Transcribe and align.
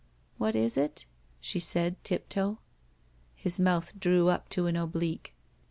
"What 0.39 0.55
is 0.55 0.77
it?" 0.77 1.05
she 1.39 1.59
said, 1.59 2.03
tiptoe. 2.03 2.57
His 3.35 3.59
mouth 3.59 3.93
drew 3.99 4.29
up 4.29 4.49
to 4.49 4.65
an 4.65 4.75
oblique. 4.75 5.35